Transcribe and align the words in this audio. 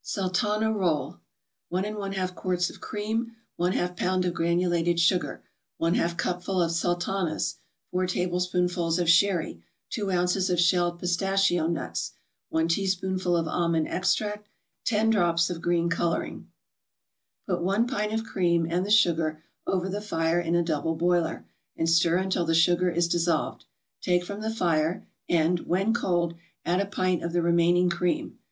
SULTANA 0.03 0.71
ROLL 0.71 1.21
1 1.69 1.83
1/2 1.83 2.33
quarts 2.33 2.71
of 2.71 2.81
cream 2.81 3.33
1/2 3.59 3.95
pound 3.95 4.25
of 4.25 4.33
granulated 4.33 4.99
sugar 4.99 5.43
1/2 5.79 6.17
cupful 6.17 6.59
of 6.59 6.71
Sultanas 6.71 7.57
4 7.91 8.07
tablespoonfuls 8.07 8.97
of 8.97 9.07
sherry 9.07 9.61
2 9.91 10.09
ounces 10.09 10.49
of 10.49 10.59
shelled 10.59 10.97
pistachio 10.97 11.67
nuts 11.67 12.13
1 12.49 12.67
teaspoonful 12.69 13.37
of 13.37 13.47
almond 13.47 13.87
extract 13.87 14.47
10 14.85 15.11
drops 15.11 15.51
of 15.51 15.61
green 15.61 15.87
coloring 15.87 16.47
Put 17.47 17.61
one 17.61 17.85
pint 17.85 18.11
of 18.11 18.23
cream 18.23 18.65
and 18.67 18.83
the 18.83 18.89
sugar 18.89 19.43
over 19.67 19.87
the 19.87 20.01
fire 20.01 20.39
in 20.39 20.55
a 20.55 20.63
double 20.63 20.95
boiler, 20.95 21.45
and 21.77 21.87
stir 21.87 22.17
until 22.17 22.45
the 22.45 22.55
sugar 22.55 22.89
is 22.89 23.07
dissolved; 23.07 23.65
take 24.01 24.23
from 24.23 24.41
the 24.41 24.49
fire, 24.49 25.05
and, 25.29 25.59
when 25.59 25.93
cold, 25.93 26.33
add 26.65 26.79
a 26.79 26.87
pint 26.87 27.21
of 27.21 27.33
the 27.33 27.43
remaining 27.43 27.91
cream. 27.91 28.39